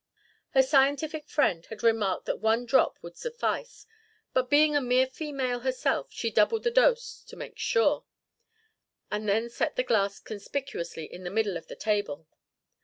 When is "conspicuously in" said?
10.19-11.23